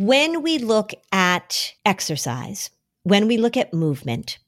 [0.00, 2.70] when we look at exercise,
[3.02, 4.38] when we look at movement,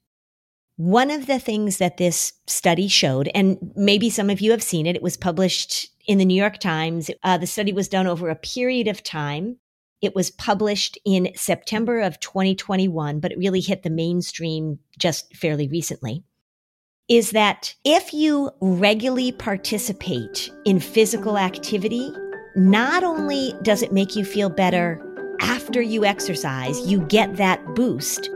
[0.77, 4.87] one of the things that this study showed, and maybe some of you have seen
[4.87, 7.11] it, it was published in the New York Times.
[7.23, 9.59] Uh, the study was done over a period of time.
[10.01, 15.69] It was published in September of 2021, but it really hit the mainstream just fairly
[15.69, 16.25] recently.
[17.11, 22.11] Is that if you regularly participate in physical activity,
[22.57, 25.12] not only does it make you feel better
[25.43, 28.31] after you exercise, you get that boost,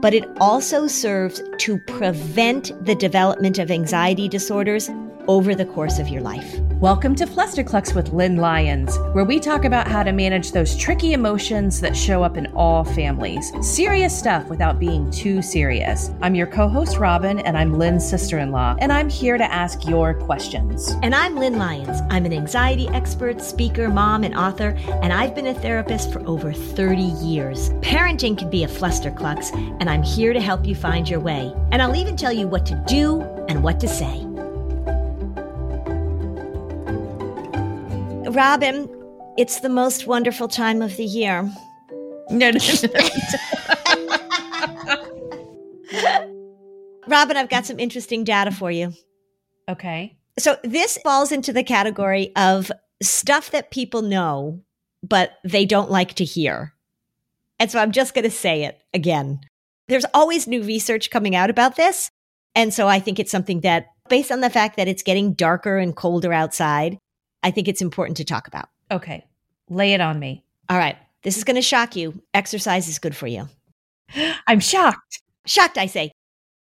[0.00, 4.88] but it also serves to prevent the development of anxiety disorders
[5.28, 6.58] over the course of your life.
[6.80, 11.12] Welcome to Flusterclux with Lynn Lyons, where we talk about how to manage those tricky
[11.12, 13.52] emotions that show up in all families.
[13.60, 16.10] Serious stuff without being too serious.
[16.22, 19.52] I'm your co host, Robin, and I'm Lynn's sister in law, and I'm here to
[19.52, 20.92] ask your questions.
[21.02, 22.00] And I'm Lynn Lyons.
[22.10, 26.52] I'm an anxiety expert, speaker, mom, and author, and I've been a therapist for over
[26.52, 27.70] 30 years.
[27.80, 31.54] Parenting can be a flusterclux, and I'm here to help you find your way.
[31.70, 34.26] And I'll even tell you what to do and what to say.
[38.34, 38.88] Robin,
[39.36, 41.42] it's the most wonderful time of the year.
[42.30, 42.58] No, no, no.
[47.08, 48.94] Robin, I've got some interesting data for you.
[49.68, 50.16] Okay.
[50.38, 54.62] So this falls into the category of stuff that people know,
[55.02, 56.72] but they don't like to hear.
[57.58, 59.40] And so I'm just going to say it again.
[59.88, 62.10] There's always new research coming out about this.
[62.54, 65.76] And so I think it's something that, based on the fact that it's getting darker
[65.76, 66.98] and colder outside,
[67.42, 68.68] I think it's important to talk about.
[68.90, 69.24] Okay.
[69.68, 70.44] Lay it on me.
[70.68, 70.96] All right.
[71.22, 72.20] This is going to shock you.
[72.34, 73.48] Exercise is good for you.
[74.46, 75.22] I'm shocked.
[75.46, 76.12] Shocked, I say.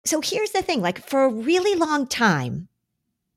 [0.06, 2.68] So here's the thing like, for a really long time,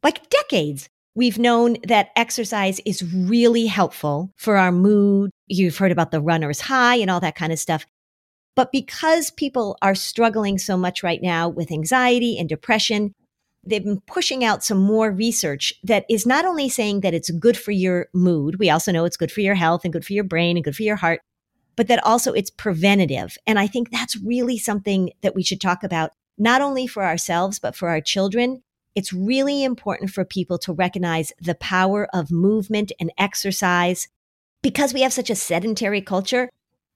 [0.03, 5.31] like decades, we've known that exercise is really helpful for our mood.
[5.47, 7.85] You've heard about the runner's high and all that kind of stuff.
[8.57, 13.13] But because people are struggling so much right now with anxiety and depression,
[13.67, 17.57] they've been pushing out some more research that is not only saying that it's good
[17.57, 20.25] for your mood, we also know it's good for your health and good for your
[20.25, 21.21] brain and good for your heart,
[21.77, 23.37] but that also it's preventative.
[23.47, 27.59] And I think that's really something that we should talk about, not only for ourselves,
[27.59, 28.63] but for our children.
[28.95, 34.09] It's really important for people to recognize the power of movement and exercise.
[34.63, 36.49] Because we have such a sedentary culture,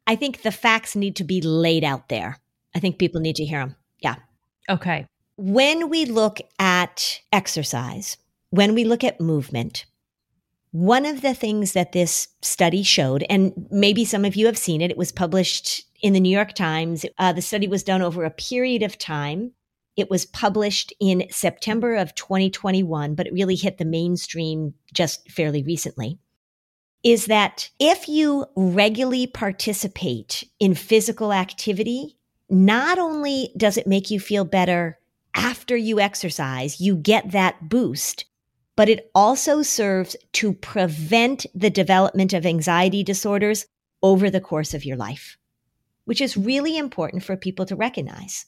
[0.06, 2.39] I think the facts need to be laid out there.
[2.75, 3.77] I think people need to hear them.
[4.00, 4.17] Yeah.
[4.69, 5.06] Okay
[5.38, 8.16] when we look at exercise,
[8.50, 9.87] when we look at movement,
[10.72, 14.82] one of the things that this study showed, and maybe some of you have seen
[14.82, 17.06] it, it was published in the New York Times.
[17.19, 19.53] Uh, the study was done over a period of time.
[19.97, 25.62] It was published in September of 2021, but it really hit the mainstream just fairly
[25.62, 26.19] recently.
[27.05, 32.16] Is that if you regularly participate in physical activity,
[32.50, 34.98] not only does it make you feel better
[35.38, 38.25] after you exercise, you get that boost,
[38.76, 43.66] but it also serves to prevent the development of anxiety disorders
[44.03, 45.37] over the course of your life,
[46.04, 48.47] which is really important for people to recognize.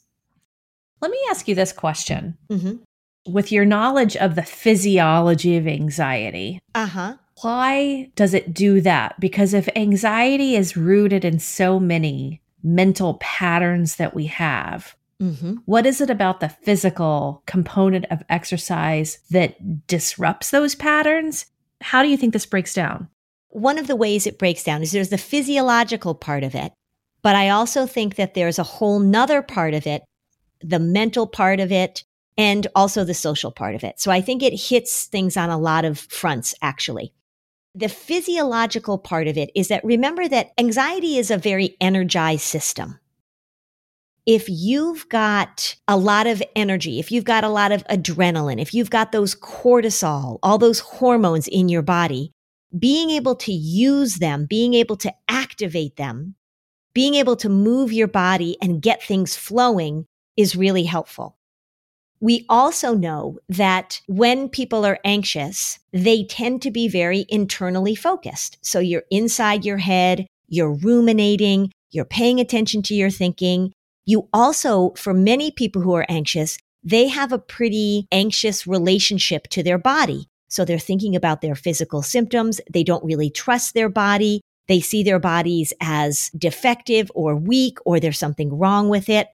[1.00, 2.36] Let me ask you this question.
[2.48, 3.32] Mm-hmm.
[3.32, 7.16] With your knowledge of the physiology of anxiety, uh-huh.
[7.42, 9.18] why does it do that?
[9.20, 15.56] Because if anxiety is rooted in so many mental patterns that we have, Mm-hmm.
[15.66, 21.46] What is it about the physical component of exercise that disrupts those patterns?
[21.82, 23.08] How do you think this breaks down?
[23.48, 26.72] One of the ways it breaks down is there's the physiological part of it,
[27.22, 30.02] but I also think that there's a whole nother part of it,
[30.62, 32.04] the mental part of it,
[32.38, 34.00] and also the social part of it.
[34.00, 37.12] So I think it hits things on a lot of fronts, actually.
[37.74, 42.98] The physiological part of it is that remember that anxiety is a very energized system
[44.26, 48.74] if you've got a lot of energy, if you've got a lot of adrenaline, if
[48.74, 52.32] you've got those cortisol, all those hormones in your body,
[52.78, 56.34] being able to use them, being able to activate them,
[56.94, 60.06] being able to move your body and get things flowing
[60.36, 61.36] is really helpful.
[62.20, 68.58] We also know that when people are anxious, they tend to be very internally focused.
[68.60, 73.72] So you're inside your head, you're ruminating, you're paying attention to your thinking,
[74.10, 79.62] you also, for many people who are anxious, they have a pretty anxious relationship to
[79.62, 80.26] their body.
[80.48, 82.60] So they're thinking about their physical symptoms.
[82.70, 84.40] They don't really trust their body.
[84.66, 89.28] They see their bodies as defective or weak or there's something wrong with it.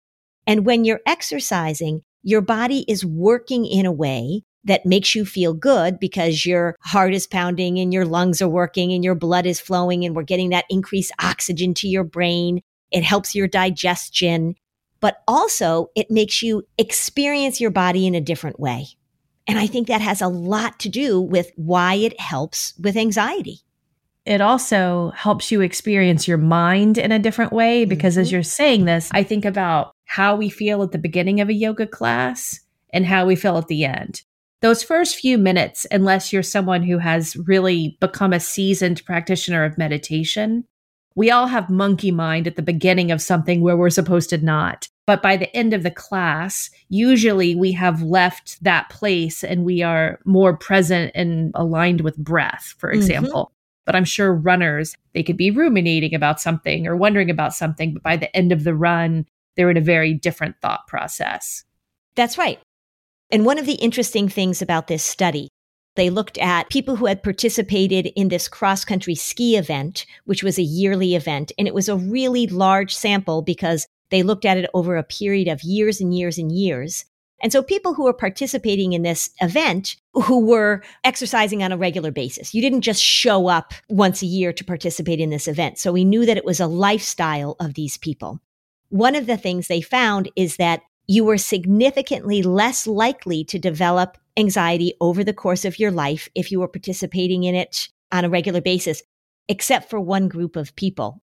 [0.46, 5.54] And when you're exercising, your body is working in a way that makes you feel
[5.54, 9.60] good because your heart is pounding and your lungs are working and your blood is
[9.60, 12.60] flowing and we're getting that increased oxygen to your brain.
[12.90, 14.54] It helps your digestion,
[15.00, 18.86] but also it makes you experience your body in a different way.
[19.46, 23.60] And I think that has a lot to do with why it helps with anxiety.
[24.24, 28.22] It also helps you experience your mind in a different way because mm-hmm.
[28.22, 31.54] as you're saying this, I think about how we feel at the beginning of a
[31.54, 32.60] yoga class
[32.90, 34.22] and how we feel at the end.
[34.62, 39.78] Those first few minutes, unless you're someone who has really become a seasoned practitioner of
[39.78, 40.64] meditation,
[41.16, 44.88] we all have monkey mind at the beginning of something where we're supposed to not.
[45.06, 49.82] But by the end of the class, usually we have left that place and we
[49.82, 52.98] are more present and aligned with breath, for mm-hmm.
[52.98, 53.46] example.
[53.46, 53.52] Mm-hmm.
[53.86, 57.94] But I'm sure runners, they could be ruminating about something or wondering about something.
[57.94, 59.26] But by the end of the run,
[59.56, 61.64] they're in a very different thought process.
[62.14, 62.60] That's right.
[63.30, 65.48] And one of the interesting things about this study,
[65.96, 70.58] they looked at people who had participated in this cross country ski event, which was
[70.58, 71.52] a yearly event.
[71.58, 75.48] And it was a really large sample because they looked at it over a period
[75.48, 77.04] of years and years and years.
[77.42, 82.10] And so people who were participating in this event who were exercising on a regular
[82.10, 82.54] basis.
[82.54, 85.78] You didn't just show up once a year to participate in this event.
[85.78, 88.40] So we knew that it was a lifestyle of these people.
[88.88, 94.18] One of the things they found is that you were significantly less likely to develop
[94.36, 98.28] anxiety over the course of your life if you were participating in it on a
[98.28, 99.02] regular basis,
[99.48, 101.20] except for one group of people.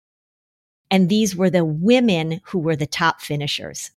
[0.90, 3.90] And these were the women who were the top finishers.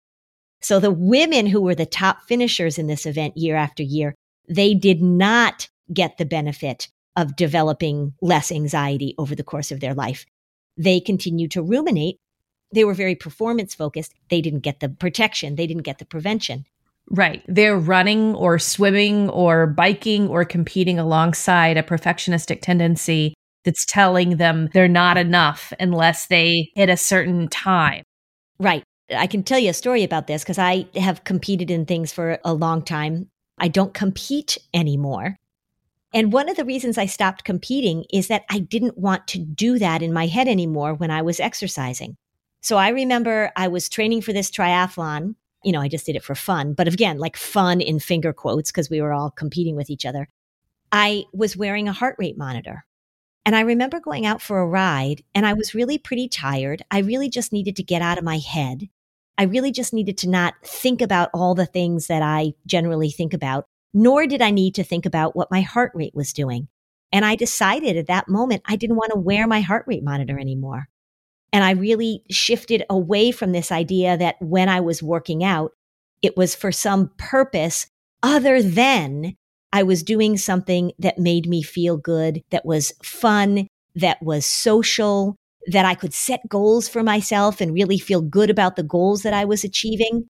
[0.61, 4.15] So the women who were the top finishers in this event year after year,
[4.49, 9.95] they did not get the benefit of developing less anxiety over the course of their
[9.95, 10.25] life.
[10.77, 12.17] They continued to ruminate
[12.75, 14.15] they were very performance focused.
[14.29, 16.67] They didn't get the protection, they didn't get the prevention.
[17.11, 17.43] Right.
[17.47, 23.35] They're running or swimming or biking or competing alongside a perfectionistic tendency
[23.65, 28.05] that's telling them they're not enough unless they hit a certain time.
[28.59, 28.85] Right.
[29.15, 32.39] I can tell you a story about this because I have competed in things for
[32.45, 33.29] a long time.
[33.59, 35.37] I don't compete anymore.
[36.15, 39.79] And one of the reasons I stopped competing is that I didn't want to do
[39.79, 42.17] that in my head anymore when I was exercising.
[42.65, 45.35] So I remember I was training for this triathlon.
[45.65, 48.73] You know, I just did it for fun, but again, like fun in finger quotes
[48.73, 50.31] because we were all competing with each other.
[50.91, 52.87] I was wearing a heart rate monitor.
[53.45, 56.83] And I remember going out for a ride and I was really pretty tired.
[56.91, 58.89] I really just needed to get out of my head.
[59.37, 63.35] I really just needed to not think about all the things that I generally think
[63.35, 66.69] about, nor did I need to think about what my heart rate was doing.
[67.13, 70.39] And I decided at that moment I didn't want to wear my heart rate monitor
[70.39, 70.89] anymore.
[71.55, 75.71] And I really shifted away from this idea that when I was working out,
[76.21, 77.87] it was for some purpose
[78.25, 79.37] other than
[79.73, 85.37] I was doing something that made me feel good, that was fun, that was social,
[85.69, 89.33] that I could set goals for myself and really feel good about the goals that
[89.33, 90.27] I was achieving.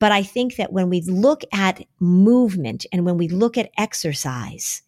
[0.00, 4.82] But I think that when we look at movement and when we look at exercise,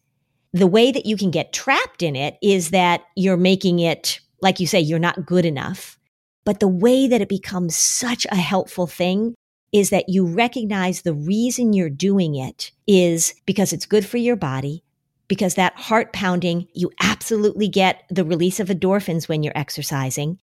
[0.51, 4.59] the way that you can get trapped in it is that you're making it like
[4.59, 5.97] you say, you're not good enough.
[6.45, 9.35] But the way that it becomes such a helpful thing
[9.71, 14.35] is that you recognize the reason you're doing it is because it's good for your
[14.35, 14.83] body,
[15.27, 20.39] because that heart pounding, you absolutely get the release of endorphins when you're exercising,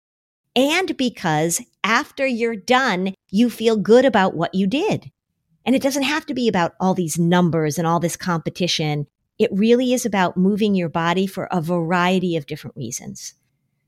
[0.55, 5.11] and because after you're done, you feel good about what you did.
[5.65, 9.07] And it doesn't have to be about all these numbers and all this competition.
[9.39, 13.35] It really is about moving your body for a variety of different reasons.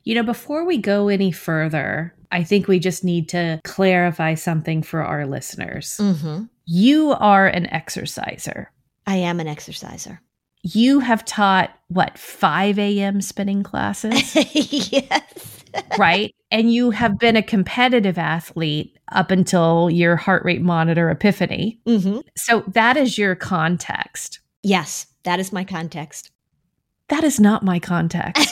[0.08, 4.82] You know, before we go any further, I think we just need to clarify something
[4.82, 5.98] for our listeners.
[6.00, 6.44] Mm-hmm.
[6.64, 8.72] You are an exerciser.
[9.06, 10.22] I am an exerciser.
[10.62, 13.20] You have taught what, 5 a.m.
[13.20, 14.34] spinning classes?
[14.54, 15.62] yes.
[15.98, 16.34] right?
[16.50, 21.82] And you have been a competitive athlete up until your heart rate monitor epiphany.
[21.86, 22.20] Mm-hmm.
[22.34, 24.40] So that is your context.
[24.62, 26.30] Yes, that is my context
[27.08, 28.48] that is not my context.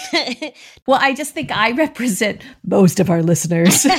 [0.86, 3.86] well, I just think I represent most of our listeners.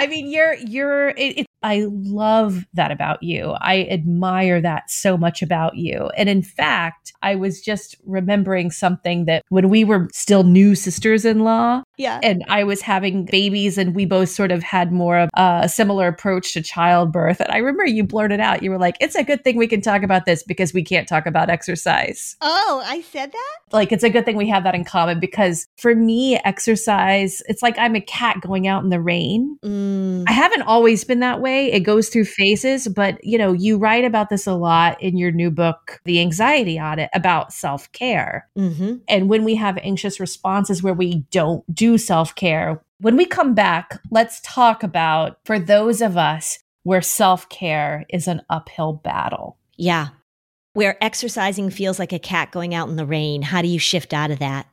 [0.00, 1.08] I mean, you're you're.
[1.10, 3.54] It, it, I love that about you.
[3.60, 6.10] I admire that so much about you.
[6.16, 11.82] And in fact, I was just remembering something that when we were still new sisters-in-law,
[11.98, 12.18] Yeah.
[12.22, 16.08] And I was having babies, and we both sort of had more of a similar
[16.08, 17.40] approach to childbirth.
[17.40, 19.82] And I remember you blurted out, you were like, it's a good thing we can
[19.82, 22.38] talk about this because we can't talk about exercise.
[22.40, 23.58] Oh, I said that?
[23.70, 27.62] Like, it's a good thing we have that in common because for me, exercise, it's
[27.62, 29.58] like I'm a cat going out in the rain.
[29.62, 29.89] Mm.
[30.26, 31.70] I haven't always been that way.
[31.72, 35.30] It goes through phases, but you know, you write about this a lot in your
[35.32, 38.48] new book, The Anxiety Audit, about self care.
[38.56, 38.96] Mm-hmm.
[39.08, 43.54] And when we have anxious responses where we don't do self care, when we come
[43.54, 49.56] back, let's talk about for those of us where self care is an uphill battle.
[49.76, 50.08] Yeah.
[50.72, 53.42] Where exercising feels like a cat going out in the rain.
[53.42, 54.66] How do you shift out of that?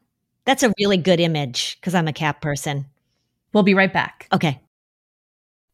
[0.45, 2.85] That's a really good image because I'm a cat person.
[3.53, 4.27] We'll be right back.
[4.31, 4.61] Okay.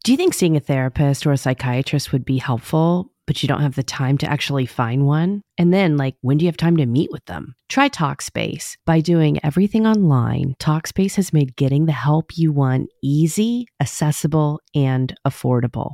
[0.04, 3.62] Do you think seeing a therapist or a psychiatrist would be helpful, but you don't
[3.62, 5.42] have the time to actually find one?
[5.58, 7.56] And then, like, when do you have time to meet with them?
[7.70, 8.76] Try Talkspace.
[8.86, 15.16] By doing everything online, Talkspace has made getting the help you want easy, accessible, and
[15.26, 15.94] affordable.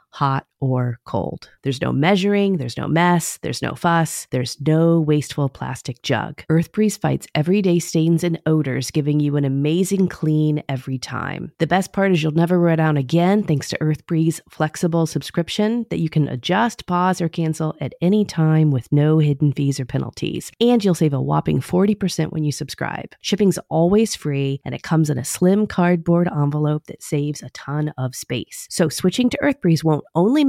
[0.11, 1.49] hot or cold.
[1.63, 6.43] There's no measuring, there's no mess, there's no fuss, there's no wasteful plastic jug.
[6.49, 11.51] EarthBreeze fights everyday stains and odors, giving you an amazing clean every time.
[11.57, 15.99] The best part is you'll never run out again thanks to EarthBreeze flexible subscription that
[15.99, 20.51] you can adjust, pause, or cancel at any time with no hidden fees or penalties.
[20.61, 23.15] And you'll save a whopping 40% when you subscribe.
[23.21, 27.93] Shipping's always free and it comes in a slim cardboard envelope that saves a ton
[27.97, 28.67] of space.
[28.69, 30.43] So switching to EarthBreeze won't only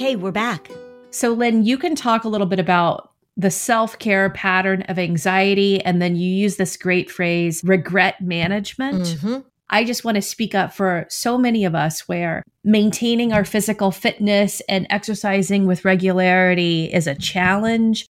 [0.00, 0.70] Okay, we're back.
[1.10, 5.78] So, Lynn, you can talk a little bit about the self care pattern of anxiety,
[5.82, 9.02] and then you use this great phrase, regret management.
[9.02, 9.40] Mm-hmm.
[9.68, 13.90] I just want to speak up for so many of us where maintaining our physical
[13.90, 18.06] fitness and exercising with regularity is a challenge.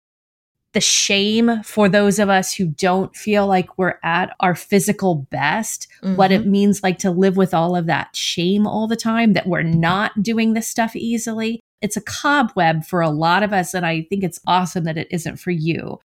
[0.73, 5.87] The shame for those of us who don't feel like we're at our physical best,
[6.01, 6.15] mm-hmm.
[6.15, 6.51] what it mm-hmm.
[6.51, 10.23] means like to live with all of that shame all the time, that we're not
[10.23, 13.73] doing this stuff easily it's a cobweb for a lot of us.
[13.73, 15.99] And I think it's awesome that it isn't for you.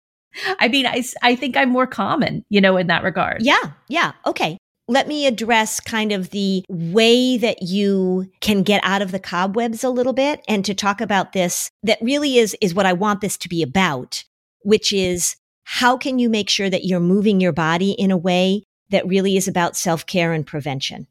[0.59, 3.43] I mean, I, I think I'm more common, you know, in that regard.
[3.43, 3.73] Yeah.
[3.89, 4.13] Yeah.
[4.27, 4.59] Okay.
[4.87, 9.85] Let me address kind of the way that you can get out of the cobwebs
[9.85, 13.21] a little bit and to talk about this that really is, is what I want
[13.21, 14.25] this to be about,
[14.63, 18.63] which is how can you make sure that you're moving your body in a way
[18.89, 21.07] that really is about self care and prevention?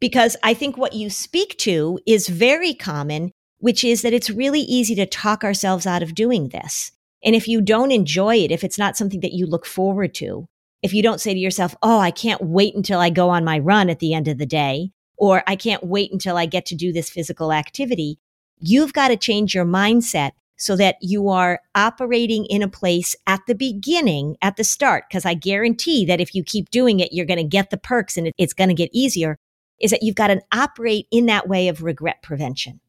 [0.00, 3.30] Because I think what you speak to is very common
[3.62, 6.90] which is that it's really easy to talk ourselves out of doing this.
[7.22, 10.48] And if you don't enjoy it, if it's not something that you look forward to,
[10.82, 13.60] if you don't say to yourself, Oh, I can't wait until I go on my
[13.60, 16.74] run at the end of the day, or I can't wait until I get to
[16.74, 18.18] do this physical activity,
[18.58, 23.42] you've got to change your mindset so that you are operating in a place at
[23.46, 25.04] the beginning, at the start.
[25.12, 28.16] Cause I guarantee that if you keep doing it, you're going to get the perks
[28.16, 29.36] and it's going to get easier
[29.78, 32.80] is that you've got to operate in that way of regret prevention.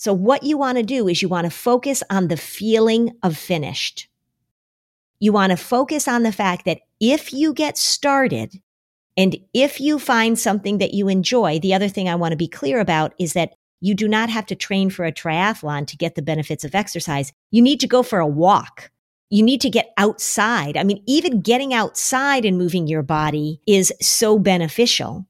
[0.00, 3.36] So what you want to do is you want to focus on the feeling of
[3.36, 4.08] finished.
[5.18, 8.62] You want to focus on the fact that if you get started
[9.18, 12.48] and if you find something that you enjoy, the other thing I want to be
[12.48, 13.52] clear about is that
[13.82, 17.30] you do not have to train for a triathlon to get the benefits of exercise.
[17.50, 18.90] You need to go for a walk.
[19.28, 20.78] You need to get outside.
[20.78, 25.26] I mean, even getting outside and moving your body is so beneficial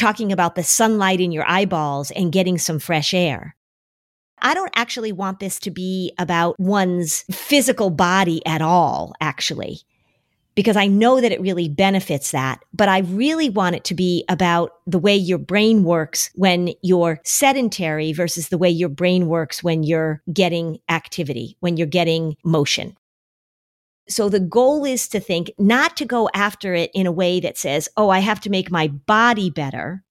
[0.00, 3.54] talking about the sunlight in your eyeballs and getting some fresh air.
[4.40, 9.80] I don't actually want this to be about one's physical body at all, actually,
[10.54, 12.64] because I know that it really benefits that.
[12.72, 17.20] But I really want it to be about the way your brain works when you're
[17.24, 22.96] sedentary versus the way your brain works when you're getting activity, when you're getting motion.
[24.08, 27.58] So the goal is to think not to go after it in a way that
[27.58, 30.04] says, Oh, I have to make my body better.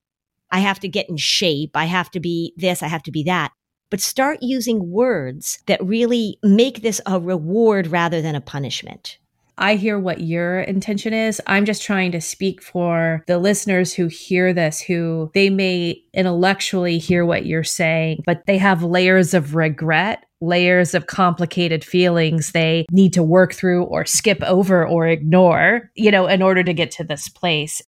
[0.52, 1.72] I have to get in shape.
[1.76, 2.82] I have to be this.
[2.82, 3.52] I have to be that.
[3.90, 9.18] But start using words that really make this a reward rather than a punishment.
[9.60, 11.42] I hear what your intention is.
[11.46, 16.98] I'm just trying to speak for the listeners who hear this, who they may intellectually
[16.98, 22.86] hear what you're saying, but they have layers of regret layers of complicated feelings they
[22.92, 26.92] need to work through or skip over or ignore, you know, in order to get
[26.92, 27.82] to this place,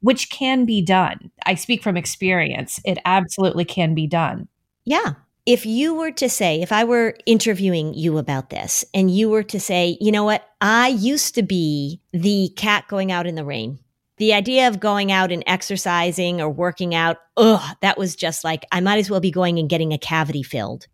[0.00, 1.30] which can be done.
[1.46, 2.80] I speak from experience.
[2.84, 4.48] It absolutely can be done.
[4.84, 5.14] Yeah.
[5.44, 9.42] If you were to say, if I were interviewing you about this and you were
[9.44, 13.44] to say, you know what, I used to be the cat going out in the
[13.44, 13.78] rain.
[14.18, 18.66] The idea of going out and exercising or working out, ugh, that was just like,
[18.70, 20.86] I might as well be going and getting a cavity filled.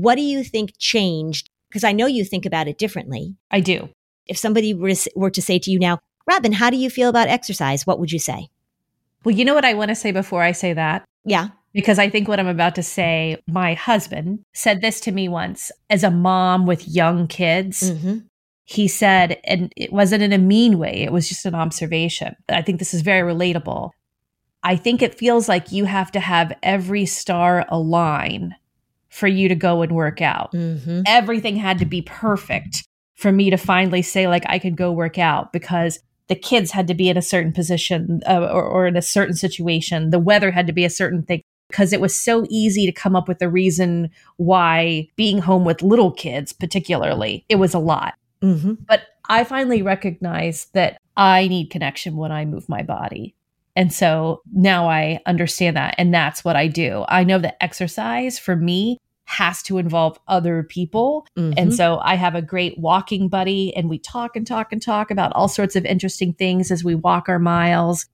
[0.00, 1.50] What do you think changed?
[1.68, 3.36] Because I know you think about it differently.
[3.50, 3.88] I do.
[4.26, 7.86] If somebody were to say to you now, Robin, how do you feel about exercise?
[7.86, 8.48] What would you say?
[9.24, 11.04] Well, you know what I want to say before I say that?
[11.24, 11.48] Yeah.
[11.72, 15.70] Because I think what I'm about to say, my husband said this to me once
[15.90, 17.90] as a mom with young kids.
[17.90, 18.18] Mm-hmm.
[18.64, 22.36] He said, and it wasn't in a mean way, it was just an observation.
[22.48, 23.90] I think this is very relatable.
[24.62, 28.54] I think it feels like you have to have every star align
[29.08, 30.52] for you to go and work out.
[30.52, 31.02] Mm-hmm.
[31.06, 35.18] Everything had to be perfect for me to finally say, like, I could go work
[35.18, 35.98] out because
[36.28, 39.34] the kids had to be in a certain position uh, or, or in a certain
[39.34, 40.10] situation.
[40.10, 43.16] The weather had to be a certain thing because it was so easy to come
[43.16, 48.14] up with a reason why being home with little kids, particularly, it was a lot.
[48.42, 48.74] Mm-hmm.
[48.86, 53.34] But I finally recognized that I need connection when I move my body.
[53.78, 55.94] And so now I understand that.
[55.98, 57.04] And that's what I do.
[57.08, 61.28] I know that exercise for me has to involve other people.
[61.36, 61.54] Mm-hmm.
[61.56, 65.12] And so I have a great walking buddy, and we talk and talk and talk
[65.12, 68.06] about all sorts of interesting things as we walk our miles.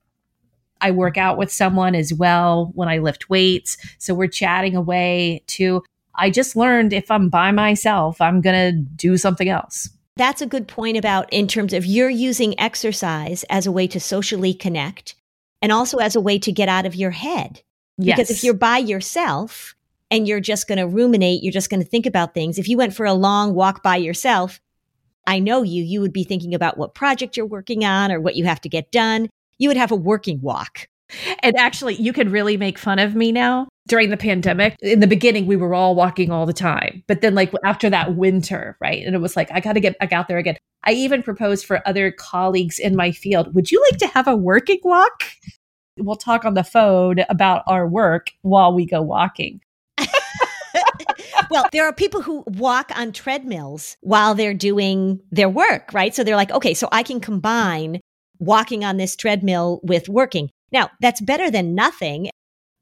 [0.81, 3.75] I work out with someone as well when I lift weights.
[3.97, 5.81] So we're chatting away too.
[6.13, 9.89] I just learned if I'm by myself, I'm going to do something else.
[10.15, 13.99] That's a good point about in terms of you're using exercise as a way to
[13.99, 15.15] socially connect
[15.65, 17.63] and also as a way to get out of your head.
[17.97, 18.17] Yes.
[18.17, 19.75] Because if you're by yourself,
[20.11, 22.59] and you're just going to ruminate, you're just going to think about things.
[22.59, 24.61] If you went for a long walk by yourself,
[25.25, 28.35] I know you, you would be thinking about what project you're working on or what
[28.35, 29.27] you have to get done.
[29.57, 30.87] You would have a working walk.
[31.39, 33.67] And actually, you can really make fun of me now.
[33.87, 37.03] During the pandemic, in the beginning, we were all walking all the time.
[37.07, 39.05] But then, like after that winter, right?
[39.05, 40.57] And it was like, I got to get back out there again.
[40.83, 44.35] I even proposed for other colleagues in my field Would you like to have a
[44.35, 45.23] working walk?
[45.97, 49.61] We'll talk on the phone about our work while we go walking
[51.49, 56.13] well, there are people who walk on treadmills while they're doing their work, right?
[56.13, 57.99] So they're like, okay, so I can combine
[58.39, 60.49] walking on this treadmill with working.
[60.71, 62.29] Now, that's better than nothing.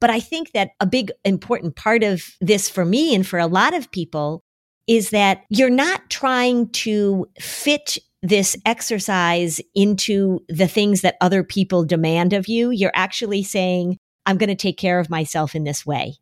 [0.04, 3.46] But I think that a big important part of this for me and for a
[3.46, 4.44] lot of people
[4.86, 11.86] is that you're not trying to fit this exercise into the things that other people
[11.86, 12.68] demand of you.
[12.68, 16.16] You're actually saying, I'm going to take care of myself in this way.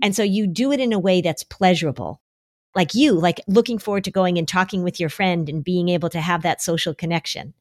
[0.00, 2.20] And so you do it in a way that's pleasurable.
[2.76, 6.10] Like you, like looking forward to going and talking with your friend and being able
[6.10, 7.54] to have that social connection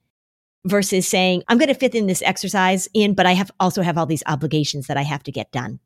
[0.66, 3.98] versus saying, I'm going to fit in this exercise in, but I have also have
[3.98, 5.80] all these obligations that I have to get done.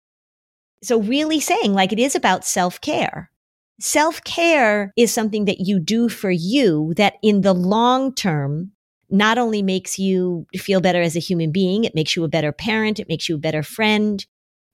[0.81, 3.31] So really saying like it is about self care.
[3.79, 8.71] Self care is something that you do for you that in the long term
[9.09, 12.51] not only makes you feel better as a human being, it makes you a better
[12.51, 14.25] parent, it makes you a better friend,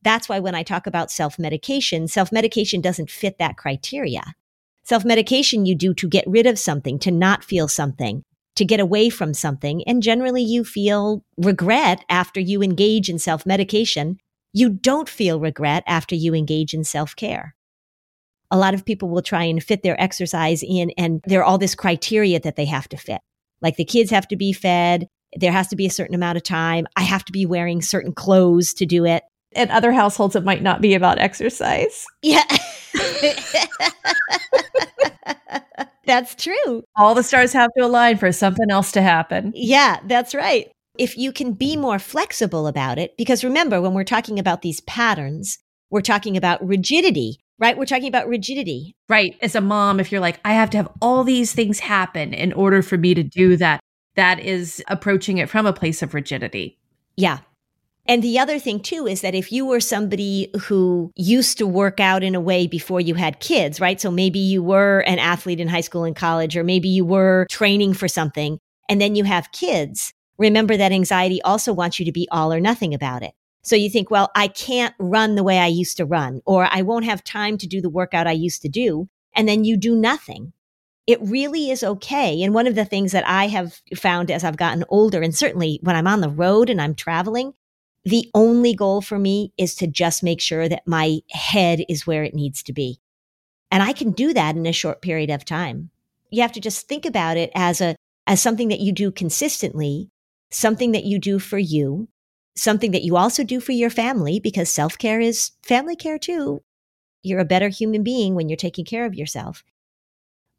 [0.06, 4.22] that's why when I talk about self medication, self medication doesn't fit that criteria.
[4.84, 8.24] Self medication you do to get rid of something, to not feel something.
[8.56, 9.84] To get away from something.
[9.86, 14.18] And generally you feel regret after you engage in self medication.
[14.54, 17.56] You don't feel regret after you engage in self care.
[18.52, 21.58] A lot of people will try and fit their exercise in and there are all
[21.58, 23.22] this criteria that they have to fit.
[23.62, 25.08] Like the kids have to be fed.
[25.36, 26.88] There has to be a certain amount of time.
[26.96, 29.24] I have to be wearing certain clothes to do it.
[29.56, 32.06] In other households, it might not be about exercise.
[32.22, 32.44] Yeah.
[36.06, 36.84] that's true.
[36.96, 39.54] All the stars have to align for something else to happen.
[39.56, 40.70] Yeah, that's right.
[40.98, 44.82] If you can be more flexible about it, because remember, when we're talking about these
[44.82, 45.58] patterns,
[45.90, 47.78] we're talking about rigidity, right?
[47.78, 48.96] We're talking about rigidity.
[49.10, 49.36] Right.
[49.42, 52.54] As a mom, if you're like, I have to have all these things happen in
[52.54, 53.80] order for me to do that,
[54.16, 56.78] that is approaching it from a place of rigidity.
[57.18, 57.40] Yeah.
[58.08, 62.00] And the other thing too is that if you were somebody who used to work
[62.00, 64.00] out in a way before you had kids, right?
[64.00, 67.48] So maybe you were an athlete in high school and college, or maybe you were
[67.50, 70.14] training for something and then you have kids.
[70.38, 73.34] Remember that anxiety also wants you to be all or nothing about it.
[73.64, 76.84] So you think, well, I can't run the way I used to run, or I
[76.84, 79.10] won't have time to do the workout I used to do.
[79.34, 80.54] And then you do nothing.
[81.08, 82.44] It really is okay.
[82.44, 85.80] And one of the things that I have found as I've gotten older, and certainly
[85.82, 87.54] when I'm on the road and I'm traveling,
[88.06, 92.24] the only goal for me is to just make sure that my head is where
[92.24, 93.00] it needs to be.
[93.72, 95.90] And I can do that in a short period of time.
[96.30, 97.96] You have to just think about it as a,
[98.28, 100.10] as something that you do consistently,
[100.52, 102.08] something that you do for you,
[102.56, 106.62] something that you also do for your family because self care is family care too.
[107.24, 109.64] You're a better human being when you're taking care of yourself.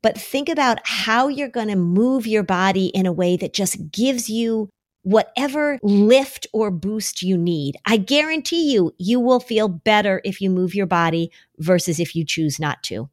[0.02, 3.92] But think about how you're going to move your body in a way that just
[3.92, 4.68] gives you
[5.06, 7.76] whatever lift or boost you need.
[7.86, 12.24] I guarantee you, you will feel better if you move your body versus if you
[12.24, 13.08] choose not to.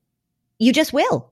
[0.58, 1.32] You just will.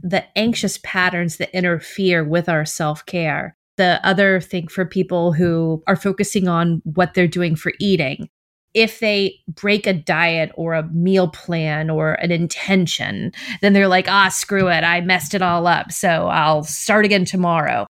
[0.00, 3.56] The anxious patterns that interfere with our self care.
[3.76, 8.28] The other thing for people who are focusing on what they're doing for eating,
[8.74, 14.06] if they break a diet or a meal plan or an intention, then they're like,
[14.08, 14.84] ah, screw it.
[14.84, 15.90] I messed it all up.
[15.90, 17.86] So I'll start again tomorrow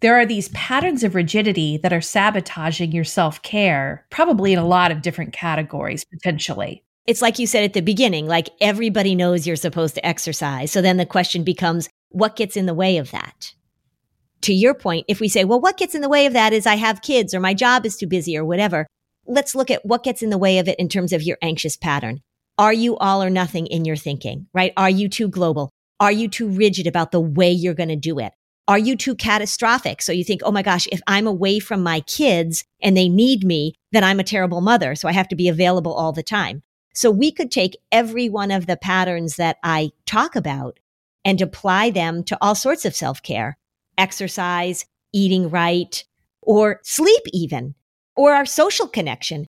[0.00, 4.66] there are these patterns of rigidity that are sabotaging your self care, probably in a
[4.66, 6.82] lot of different categories potentially.
[7.06, 10.70] It's like you said at the beginning, like everybody knows you're supposed to exercise.
[10.70, 13.52] So then the question becomes, what gets in the way of that?
[14.42, 16.66] To your point, if we say, well, what gets in the way of that is
[16.66, 18.86] I have kids or my job is too busy or whatever,
[19.26, 21.76] let's look at what gets in the way of it in terms of your anxious
[21.76, 22.20] pattern.
[22.58, 24.72] Are you all or nothing in your thinking, right?
[24.76, 25.70] Are you too global?
[25.98, 28.32] Are you too rigid about the way you're going to do it?
[28.70, 30.00] Are you too catastrophic?
[30.00, 33.42] So you think, oh my gosh, if I'm away from my kids and they need
[33.42, 34.94] me, then I'm a terrible mother.
[34.94, 36.62] So I have to be available all the time.
[36.94, 40.78] So we could take every one of the patterns that I talk about
[41.24, 43.58] and apply them to all sorts of self care,
[43.98, 46.04] exercise, eating right,
[46.40, 47.74] or sleep even,
[48.14, 49.48] or our social connection.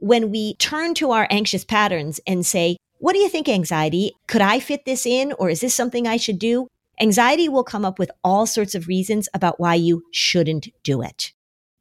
[0.00, 4.12] When we turn to our anxious patterns and say, what do you think, anxiety?
[4.28, 5.32] Could I fit this in?
[5.38, 6.68] Or is this something I should do?
[7.00, 11.32] Anxiety will come up with all sorts of reasons about why you shouldn't do it.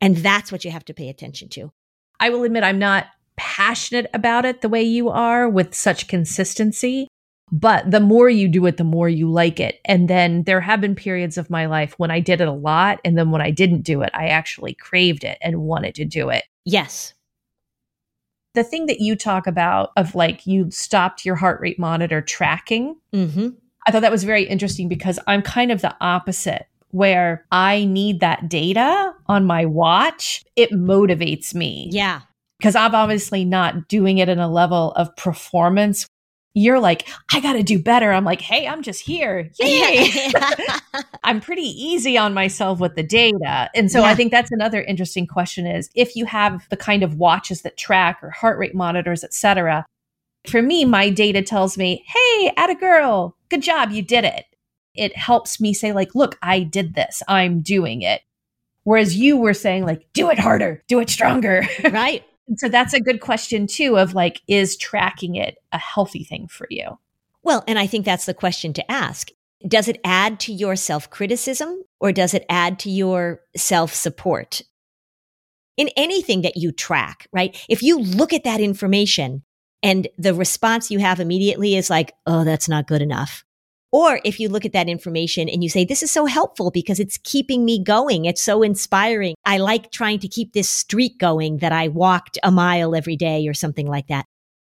[0.01, 1.71] And that's what you have to pay attention to.
[2.19, 7.07] I will admit I'm not passionate about it the way you are with such consistency.
[7.51, 9.79] But the more you do it, the more you like it.
[9.85, 12.99] And then there have been periods of my life when I did it a lot.
[13.03, 16.29] And then when I didn't do it, I actually craved it and wanted to do
[16.29, 16.43] it.
[16.65, 17.13] Yes.
[18.53, 22.97] The thing that you talk about of like you stopped your heart rate monitor tracking.
[23.13, 23.49] Mm-hmm.
[23.89, 28.19] I thought that was very interesting because I'm kind of the opposite where I need
[28.19, 30.43] that data on my watch.
[30.55, 31.89] It motivates me.
[31.91, 32.21] Yeah.
[32.59, 36.05] Because I'm obviously not doing it in a level of performance.
[36.53, 38.11] You're like, I got to do better.
[38.11, 39.49] I'm like, hey, I'm just here.
[39.59, 40.11] Yay.
[41.23, 43.71] I'm pretty easy on myself with the data.
[43.73, 44.05] And so yeah.
[44.05, 47.75] I think that's another interesting question is if you have the kind of watches that
[47.75, 49.83] track or heart rate monitors, et cetera,
[50.49, 54.45] for me, my data tells me, hey, at a girl, good job, you did it.
[54.95, 58.21] It helps me say, like, look, I did this, I'm doing it.
[58.83, 61.63] Whereas you were saying, like, do it harder, do it stronger.
[61.91, 62.23] Right.
[62.57, 66.67] so that's a good question, too, of like, is tracking it a healthy thing for
[66.69, 66.97] you?
[67.43, 69.29] Well, and I think that's the question to ask.
[69.67, 74.61] Does it add to your self criticism or does it add to your self support?
[75.77, 77.57] In anything that you track, right?
[77.69, 79.43] If you look at that information
[79.81, 83.43] and the response you have immediately is like, oh, that's not good enough.
[83.91, 86.99] Or if you look at that information and you say, this is so helpful because
[86.99, 88.25] it's keeping me going.
[88.25, 89.35] It's so inspiring.
[89.45, 93.47] I like trying to keep this streak going that I walked a mile every day
[93.47, 94.25] or something like that.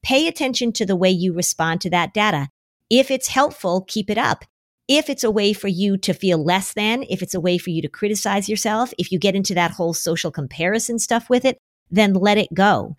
[0.03, 2.49] Pay attention to the way you respond to that data.
[2.91, 4.45] If it's helpful, keep it up.
[4.87, 7.71] If it's a way for you to feel less than, if it's a way for
[7.71, 11.57] you to criticize yourself, if you get into that whole social comparison stuff with it,
[11.89, 12.95] then let it go.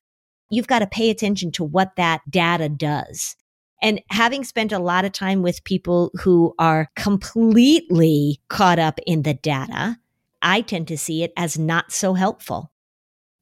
[0.51, 3.37] You've got to pay attention to what that data does.
[3.81, 9.23] And having spent a lot of time with people who are completely caught up in
[9.23, 9.99] the data,
[10.43, 12.73] I tend to see it as not so helpful.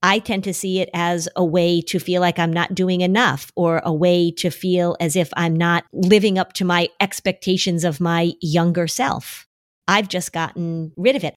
[0.02, 3.50] I tend to see it as a way to feel like I'm not doing enough
[3.56, 8.00] or a way to feel as if I'm not living up to my expectations of
[8.00, 9.46] my younger self.
[9.88, 11.34] I've just gotten rid of it.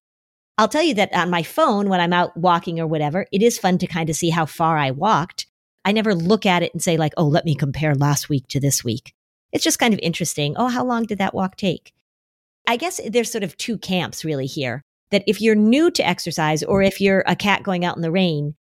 [0.58, 3.58] I'll tell you that on my phone, when I'm out walking or whatever, it is
[3.58, 5.47] fun to kind of see how far I walked.
[5.89, 8.60] I never look at it and say, like, oh, let me compare last week to
[8.60, 9.15] this week.
[9.52, 10.54] It's just kind of interesting.
[10.56, 11.95] Oh, how long did that walk take?
[12.67, 16.62] I guess there's sort of two camps really here that if you're new to exercise
[16.62, 18.54] or if you're a cat going out in the rain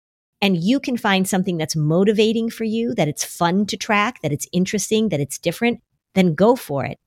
[0.41, 4.31] and you can find something that's motivating for you, that it's fun to track, that
[4.31, 5.81] it's interesting, that it's different,
[6.13, 6.97] then go for it.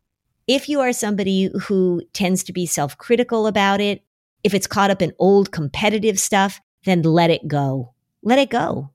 [0.47, 4.05] If you are somebody who tends to be self critical about it,
[4.45, 7.95] if it's caught up in old competitive stuff, then let it go.
[8.23, 8.91] Let it go.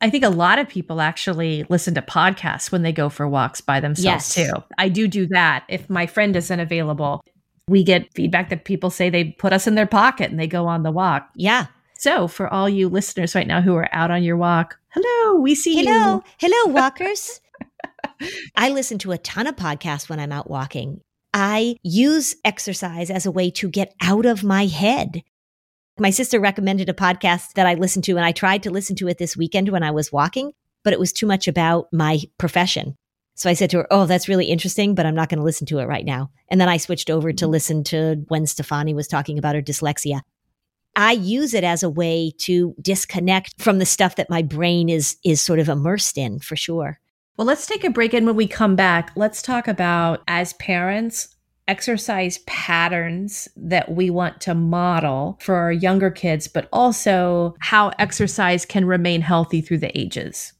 [0.00, 3.60] I think a lot of people actually listen to podcasts when they go for walks
[3.60, 4.34] by themselves yes.
[4.34, 4.52] too.
[4.78, 5.64] I do do that.
[5.68, 7.24] If my friend isn't available,
[7.66, 10.66] we get feedback that people say they put us in their pocket and they go
[10.66, 11.28] on the walk.
[11.34, 11.66] Yeah.
[11.94, 15.56] So, for all you listeners right now who are out on your walk, hello, we
[15.56, 16.22] see hello, you.
[16.38, 17.40] Hello, walkers.
[18.56, 21.00] I listen to a ton of podcasts when I'm out walking.
[21.34, 25.22] I use exercise as a way to get out of my head.
[26.00, 29.08] My sister recommended a podcast that I listened to, and I tried to listen to
[29.08, 30.52] it this weekend when I was walking,
[30.84, 32.96] but it was too much about my profession.
[33.34, 35.66] So I said to her, Oh, that's really interesting, but I'm not going to listen
[35.68, 36.30] to it right now.
[36.48, 37.52] And then I switched over to mm-hmm.
[37.52, 40.20] listen to when Stefani was talking about her dyslexia.
[40.94, 45.16] I use it as a way to disconnect from the stuff that my brain is
[45.24, 47.00] is sort of immersed in for sure.
[47.36, 51.36] Well, let's take a break and when we come back, let's talk about as parents
[51.68, 58.64] exercise patterns that we want to model for our younger kids, but also how exercise
[58.64, 60.52] can remain healthy through the ages.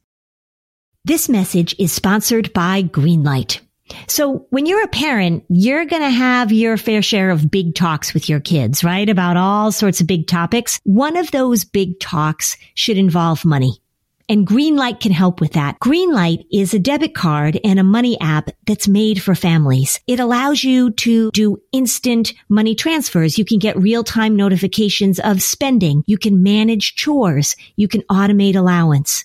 [1.05, 3.61] This message is sponsored by Greenlight.
[4.07, 8.13] So when you're a parent, you're going to have your fair share of big talks
[8.13, 9.09] with your kids, right?
[9.09, 10.79] About all sorts of big topics.
[10.85, 13.81] One of those big talks should involve money.
[14.29, 15.79] And Greenlight can help with that.
[15.81, 20.01] Greenlight is a debit card and a money app that's made for families.
[20.07, 23.39] It allows you to do instant money transfers.
[23.39, 26.05] You can get real time notifications of spending.
[26.07, 27.57] You can manage chores.
[27.77, 29.25] You can automate allowance.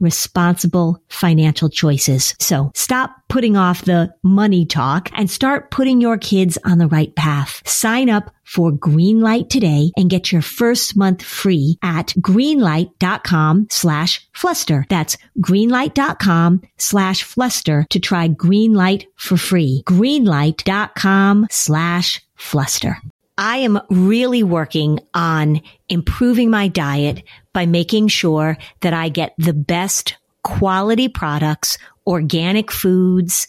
[0.00, 2.34] responsible financial choices.
[2.38, 7.14] So stop putting off the money talk and start putting your kids on the right
[7.14, 7.62] path.
[7.66, 14.86] Sign up for Greenlight today and get your first month free at greenlight.com slash fluster.
[14.88, 19.82] That's greenlight.com slash fluster to try Greenlight for free.
[19.86, 22.98] Greenlight.com slash fluster.
[23.38, 27.22] I am really working on improving my diet
[27.52, 33.46] by making sure that I get the best quality products, organic foods,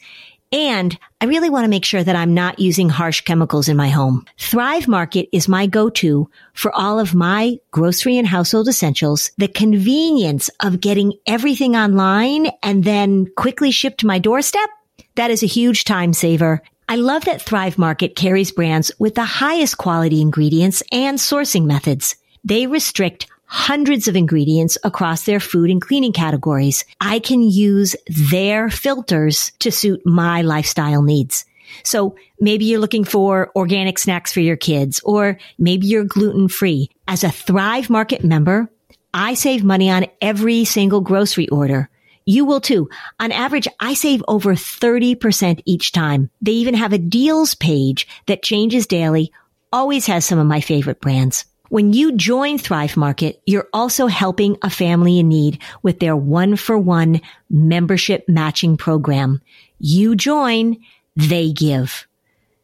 [0.51, 3.89] and I really want to make sure that I'm not using harsh chemicals in my
[3.89, 4.25] home.
[4.37, 9.31] Thrive Market is my go-to for all of my grocery and household essentials.
[9.37, 14.69] The convenience of getting everything online and then quickly shipped to my doorstep.
[15.15, 19.25] That is a huge time saver I love that Thrive Market carries brands with the
[19.25, 22.15] highest quality ingredients and sourcing methods.
[22.45, 26.85] They restrict hundreds of ingredients across their food and cleaning categories.
[27.01, 31.43] I can use their filters to suit my lifestyle needs.
[31.83, 36.89] So maybe you're looking for organic snacks for your kids, or maybe you're gluten free.
[37.05, 38.69] As a Thrive Market member,
[39.13, 41.89] I save money on every single grocery order.
[42.29, 42.89] You will too.
[43.21, 46.29] On average, I save over 30% each time.
[46.41, 49.31] They even have a deals page that changes daily,
[49.71, 51.45] always has some of my favorite brands.
[51.69, 56.57] When you join Thrive Market, you're also helping a family in need with their one
[56.57, 59.41] for one membership matching program.
[59.79, 60.75] You join,
[61.15, 62.07] they give.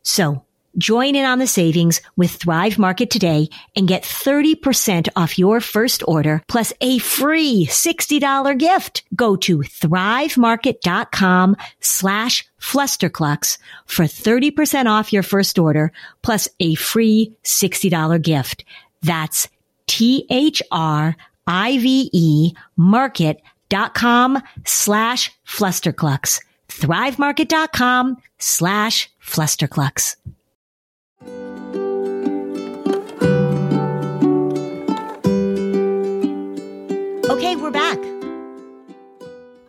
[0.02, 0.43] So
[0.77, 6.03] Join in on the savings with Thrive Market today and get 30% off your first
[6.07, 9.03] order plus a free $60 gift.
[9.15, 15.91] Go to thrivemarket.com slash flusterclux for 30% off your first order
[16.23, 18.65] plus a free $60 gift.
[19.03, 19.47] That's
[19.86, 20.63] T-H-R-I-V-E
[22.77, 26.41] market.com slash flusterclux.
[26.69, 30.15] Thrivemarket.com slash flusterclux.
[37.55, 37.99] We're back.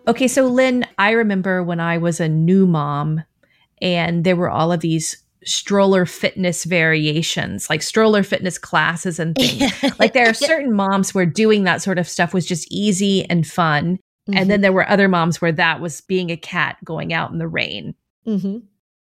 [0.08, 3.22] Okay, so Lynn, I remember when I was a new mom
[3.80, 9.72] and there were all of these stroller fitness variations, like stroller fitness classes and things.
[9.98, 13.46] like there are certain moms where doing that sort of stuff was just easy and
[13.46, 13.98] fun.
[14.28, 14.38] Mm-hmm.
[14.38, 17.38] And then there were other moms where that was being a cat going out in
[17.38, 17.94] the rain.
[18.26, 18.58] Mm-hmm.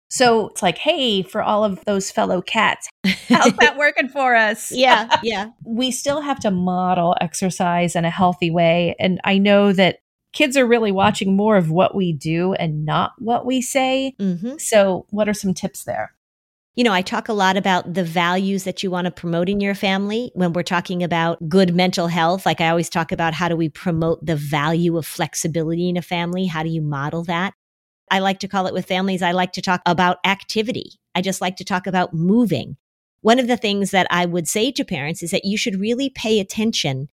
[0.10, 2.88] So it's like, hey, for all of those fellow cats,
[3.30, 4.72] how's that working for us?
[4.78, 5.50] Yeah, yeah.
[5.64, 8.96] we still have to model exercise in a healthy way.
[9.00, 10.00] And I know that
[10.34, 14.14] kids are really watching more of what we do and not what we say.
[14.20, 14.58] Mm-hmm.
[14.60, 16.14] So, what are some tips there?
[16.76, 19.60] You know, I talk a lot about the values that you want to promote in
[19.60, 22.46] your family when we're talking about good mental health.
[22.46, 26.04] Like I always talk about how do we promote the value of flexibility in a
[26.04, 26.46] family?
[26.46, 27.56] How do you model that?
[28.12, 30.92] I like to call it with families, I like to talk about activity.
[31.16, 32.78] I just like to talk about moving.
[33.22, 36.10] One of the things that I would say to parents is that you should really
[36.10, 37.10] pay attention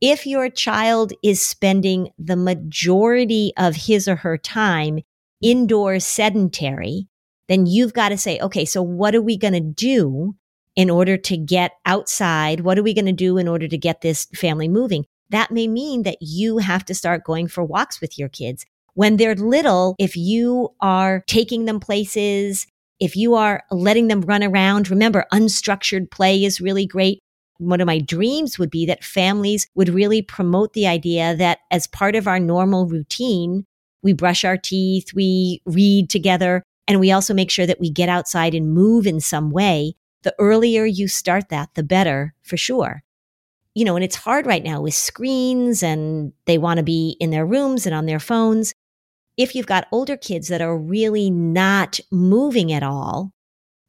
[0.00, 5.00] if your child is spending the majority of his or her time
[5.42, 7.08] indoors sedentary,
[7.48, 10.36] then you've got to say, okay, so what are we going to do
[10.76, 12.60] in order to get outside?
[12.60, 15.04] What are we going to do in order to get this family moving?
[15.30, 18.64] That may mean that you have to start going for walks with your kids.
[18.94, 22.66] When they're little, if you are taking them places,
[23.00, 27.20] if you are letting them run around, remember unstructured play is really great.
[27.58, 31.86] One of my dreams would be that families would really promote the idea that as
[31.86, 33.64] part of our normal routine,
[34.02, 38.08] we brush our teeth, we read together, and we also make sure that we get
[38.08, 39.94] outside and move in some way.
[40.22, 43.02] The earlier you start that, the better for sure
[43.74, 47.30] you know, and it's hard right now with screens and they want to be in
[47.30, 48.74] their rooms and on their phones
[49.38, 53.30] if you've got older kids that are really not moving at all,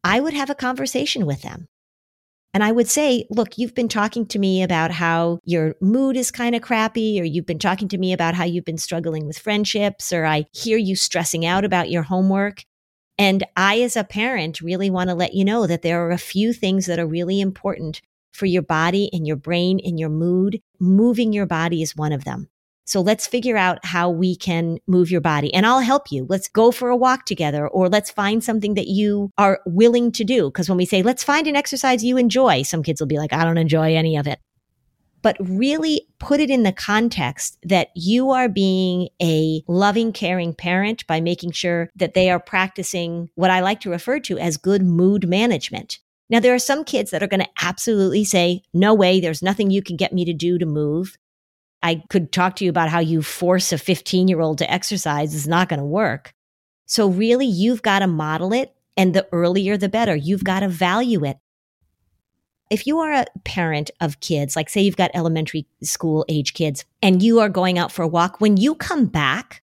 [0.03, 1.67] I would have a conversation with them.
[2.53, 6.31] And I would say, look, you've been talking to me about how your mood is
[6.31, 9.37] kind of crappy, or you've been talking to me about how you've been struggling with
[9.37, 12.63] friendships, or I hear you stressing out about your homework.
[13.17, 16.17] And I, as a parent, really want to let you know that there are a
[16.17, 18.01] few things that are really important
[18.33, 20.61] for your body and your brain and your mood.
[20.79, 22.49] Moving your body is one of them.
[22.89, 26.25] So let's figure out how we can move your body and I'll help you.
[26.27, 30.23] Let's go for a walk together or let's find something that you are willing to
[30.23, 30.49] do.
[30.49, 33.31] Cause when we say, let's find an exercise you enjoy, some kids will be like,
[33.31, 34.39] I don't enjoy any of it.
[35.21, 41.05] But really put it in the context that you are being a loving, caring parent
[41.05, 44.81] by making sure that they are practicing what I like to refer to as good
[44.81, 45.99] mood management.
[46.27, 49.69] Now, there are some kids that are going to absolutely say, no way, there's nothing
[49.69, 51.17] you can get me to do to move.
[51.81, 55.33] I could talk to you about how you force a 15 year old to exercise
[55.33, 56.33] is not going to work.
[56.85, 58.73] So really, you've got to model it.
[58.97, 60.15] And the earlier, the better.
[60.15, 61.37] You've got to value it.
[62.69, 66.83] If you are a parent of kids, like say you've got elementary school age kids
[67.01, 69.63] and you are going out for a walk, when you come back,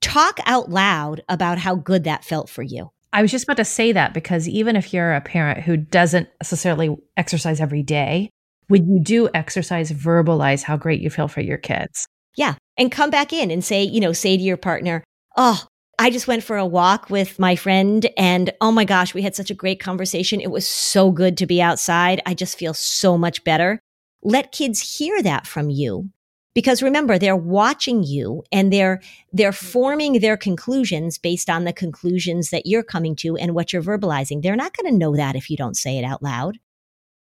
[0.00, 2.90] talk out loud about how good that felt for you.
[3.12, 6.28] I was just about to say that because even if you're a parent who doesn't
[6.40, 8.30] necessarily exercise every day,
[8.68, 12.06] when you do exercise, verbalize how great you feel for your kids.
[12.36, 12.54] Yeah.
[12.76, 15.02] And come back in and say, you know, say to your partner,
[15.36, 15.66] Oh,
[15.98, 19.34] I just went for a walk with my friend and oh my gosh, we had
[19.34, 20.40] such a great conversation.
[20.40, 22.20] It was so good to be outside.
[22.26, 23.80] I just feel so much better.
[24.22, 26.10] Let kids hear that from you.
[26.54, 29.00] Because remember, they're watching you and they're,
[29.32, 33.82] they're forming their conclusions based on the conclusions that you're coming to and what you're
[33.82, 34.42] verbalizing.
[34.42, 36.58] They're not going to know that if you don't say it out loud.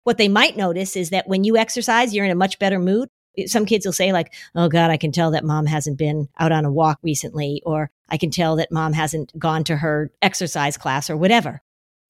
[0.05, 3.09] What they might notice is that when you exercise, you're in a much better mood.
[3.47, 6.53] Some kids will say like, "Oh God, I can tell that mom hasn't been out
[6.53, 10.77] on a walk recently," or "I can tell that mom hasn't gone to her exercise
[10.77, 11.63] class," or whatever.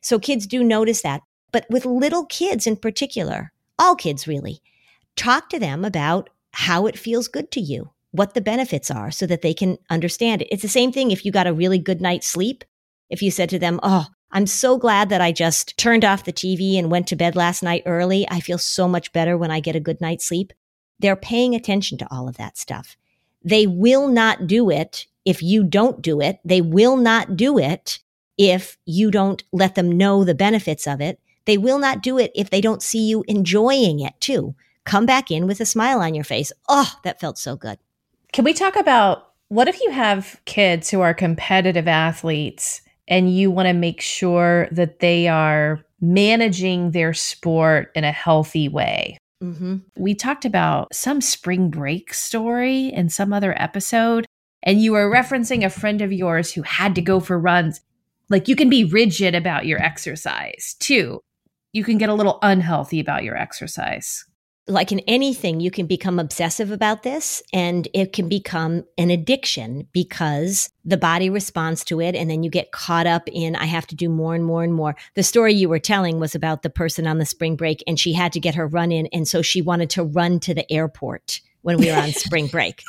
[0.03, 1.23] So kids do notice that.
[1.51, 4.61] But with little kids in particular, all kids really,
[5.17, 9.27] talk to them about how it feels good to you, what the benefits are so
[9.27, 10.49] that they can understand it.
[10.51, 12.65] It's the same thing if you got a really good night's sleep.
[13.09, 16.33] If you said to them, Oh, I'm so glad that I just turned off the
[16.33, 18.27] TV and went to bed last night early.
[18.29, 20.53] I feel so much better when I get a good night's sleep.
[20.99, 22.97] They're paying attention to all of that stuff.
[23.45, 26.41] They will not do it if you don't do it.
[26.45, 28.01] They will not do it
[28.37, 31.21] if you don't let them know the benefits of it.
[31.45, 34.57] They will not do it if they don't see you enjoying it too.
[34.85, 36.51] Come back in with a smile on your face.
[36.69, 37.79] Oh, that felt so good.
[38.33, 43.51] Can we talk about what if you have kids who are competitive athletes and you
[43.51, 49.19] want to make sure that they are managing their sport in a healthy way?
[49.43, 49.77] Mm-hmm.
[49.99, 54.27] We talked about some spring break story in some other episode,
[54.63, 57.81] and you were referencing a friend of yours who had to go for runs.
[58.31, 61.21] Like you can be rigid about your exercise too.
[61.73, 64.25] You can get a little unhealthy about your exercise
[64.67, 69.87] like in anything, you can become obsessive about this and it can become an addiction
[69.93, 72.15] because the body responds to it.
[72.15, 74.73] And then you get caught up in, I have to do more and more and
[74.73, 74.97] more.
[75.15, 78.15] The story you were telling was about the person on the spring break and she
[78.15, 79.07] had to get her run in.
[79.09, 82.83] And so she wanted to run to the airport when we were on spring break.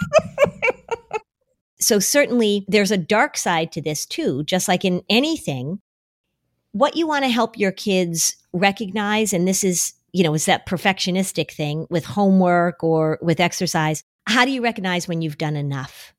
[1.81, 5.81] so certainly there's a dark side to this too, just like in anything.
[6.71, 10.65] What you want to help your kids recognize, and this is you know, is that
[10.65, 14.01] perfectionistic thing with homework or with exercise.
[14.27, 16.13] How do you recognize when you've done enough?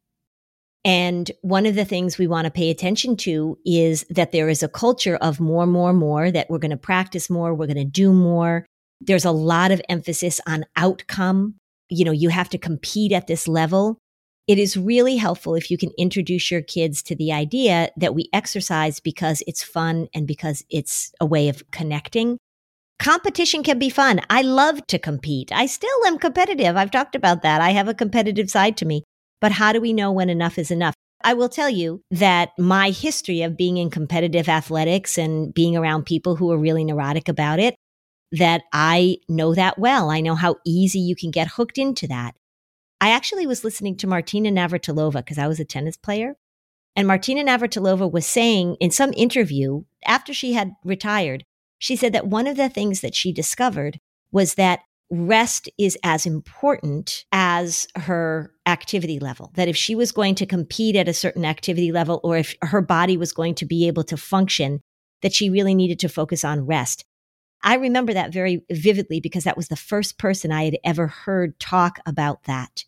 [0.85, 4.63] And one of the things we want to pay attention to is that there is
[4.63, 7.87] a culture of more, more, more, that we're going to practice more, we're going to
[7.87, 8.67] do more.
[9.01, 11.55] There's a lot of emphasis on outcome.
[11.89, 13.97] You know, you have to compete at this level.
[14.47, 18.29] It is really helpful if you can introduce your kids to the idea that we
[18.35, 22.37] exercise because it's fun and because it's a way of connecting
[22.99, 24.21] competition can be fun.
[24.31, 25.53] I love to compete.
[25.53, 26.77] I still am competitive.
[26.77, 27.61] I've talked about that.
[27.61, 29.05] I have a competitive side to me.
[29.41, 30.95] But how do we know when enough is enough?
[31.23, 36.07] I will tell you that my history of being in competitive athletics and being around
[36.07, 37.75] people who are really neurotic about it,
[38.33, 40.11] that I know that well.
[40.11, 42.35] I know how easy you can get hooked into that.
[43.01, 46.37] I actually was listening to Martina Navratilova because I was a tennis player.
[46.95, 51.45] And Martina Navratilova was saying in some interview after she had retired
[51.79, 54.01] she said that one of the things that she discovered
[54.33, 59.53] was that rest is as important as her activity level.
[59.55, 62.81] That if she was going to compete at a certain activity level or if her
[62.81, 64.81] body was going to be able to function,
[65.23, 67.05] that she really needed to focus on rest.
[67.63, 71.59] I remember that very vividly because that was the first person I had ever heard
[71.59, 72.85] talk about that.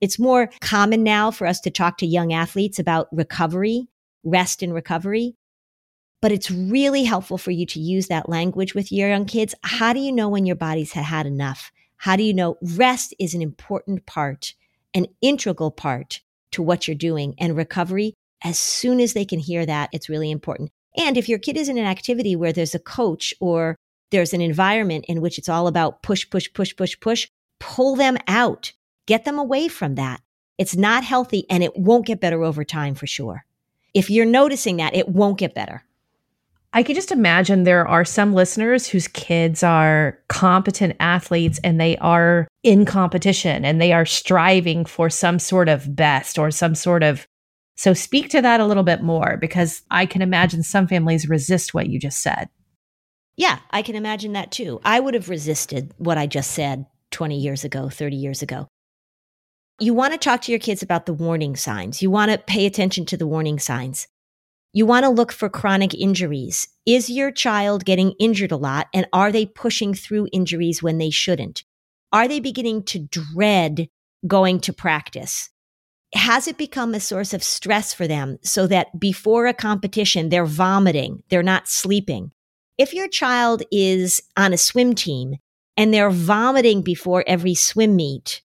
[0.00, 3.88] It's more common now for us to talk to young athletes about recovery,
[4.24, 5.36] rest and recovery
[6.24, 9.54] but it's really helpful for you to use that language with your young kids.
[9.62, 11.70] How do you know when your body's had enough?
[11.98, 14.54] How do you know rest is an important part,
[14.94, 16.22] an integral part
[16.52, 18.14] to what you're doing and recovery?
[18.42, 20.70] As soon as they can hear that, it's really important.
[20.96, 23.76] And if your kid is in an activity where there's a coach or
[24.10, 27.28] there's an environment in which it's all about push, push, push, push, push,
[27.60, 28.72] pull them out,
[29.04, 30.22] get them away from that.
[30.56, 33.44] It's not healthy and it won't get better over time for sure.
[33.92, 35.84] If you're noticing that, it won't get better.
[36.76, 41.96] I can just imagine there are some listeners whose kids are competent athletes and they
[41.98, 47.04] are in competition and they are striving for some sort of best or some sort
[47.04, 47.28] of.
[47.76, 51.74] So, speak to that a little bit more because I can imagine some families resist
[51.74, 52.48] what you just said.
[53.36, 54.80] Yeah, I can imagine that too.
[54.84, 58.66] I would have resisted what I just said 20 years ago, 30 years ago.
[59.78, 62.02] You want to talk to your kids about the warning signs.
[62.02, 64.08] You want to pay attention to the warning signs.
[64.76, 66.66] You want to look for chronic injuries.
[66.84, 68.88] Is your child getting injured a lot?
[68.92, 71.62] And are they pushing through injuries when they shouldn't?
[72.12, 73.88] Are they beginning to dread
[74.26, 75.48] going to practice?
[76.12, 80.44] Has it become a source of stress for them so that before a competition, they're
[80.44, 82.32] vomiting, they're not sleeping?
[82.76, 85.36] If your child is on a swim team
[85.76, 88.42] and they're vomiting before every swim meet,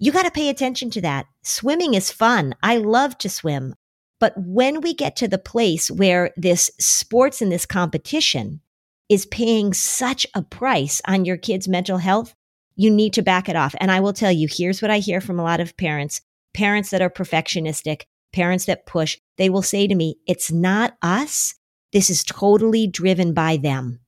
[0.00, 1.26] you got to pay attention to that.
[1.44, 2.56] Swimming is fun.
[2.60, 3.76] I love to swim.
[4.20, 8.60] But when we get to the place where this sports and this competition
[9.08, 12.34] is paying such a price on your kid's mental health,
[12.76, 13.74] you need to back it off.
[13.80, 16.20] And I will tell you, here's what I hear from a lot of parents
[16.52, 18.02] parents that are perfectionistic,
[18.32, 19.18] parents that push.
[19.38, 21.54] They will say to me, It's not us.
[21.92, 24.00] This is totally driven by them.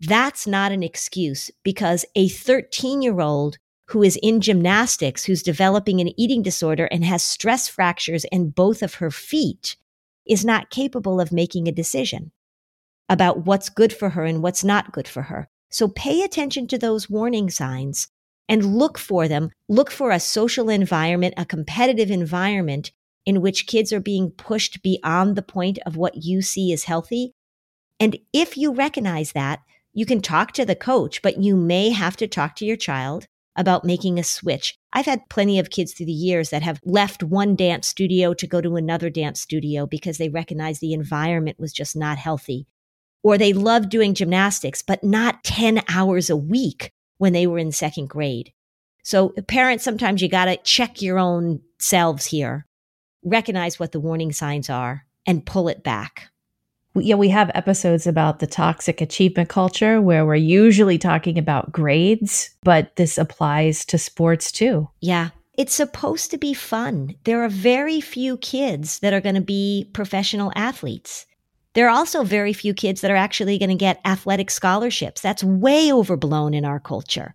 [0.00, 3.58] That's not an excuse because a 13 year old
[3.90, 8.82] who is in gymnastics, who's developing an eating disorder and has stress fractures in both
[8.82, 9.76] of her feet,
[10.26, 12.30] is not capable of making a decision
[13.08, 15.48] about what's good for her and what's not good for her.
[15.70, 18.08] So pay attention to those warning signs
[18.48, 19.50] and look for them.
[19.68, 22.92] Look for a social environment, a competitive environment
[23.26, 27.32] in which kids are being pushed beyond the point of what you see as healthy.
[27.98, 29.60] And if you recognize that,
[29.92, 33.26] you can talk to the coach, but you may have to talk to your child
[33.56, 34.76] about making a switch.
[34.92, 38.46] I've had plenty of kids through the years that have left one dance studio to
[38.46, 42.66] go to another dance studio because they recognize the environment was just not healthy.
[43.22, 47.72] Or they loved doing gymnastics, but not 10 hours a week when they were in
[47.72, 48.52] second grade.
[49.02, 52.66] So parents, sometimes you got to check your own selves here,
[53.22, 56.29] recognize what the warning signs are and pull it back
[56.94, 62.50] yeah, we have episodes about the toxic achievement culture where we're usually talking about grades,
[62.62, 64.88] but this applies to sports too.
[65.00, 65.30] Yeah.
[65.56, 67.14] It's supposed to be fun.
[67.24, 71.26] There are very few kids that are going to be professional athletes.
[71.74, 75.20] There are also very few kids that are actually going to get athletic scholarships.
[75.20, 77.34] That's way overblown in our culture.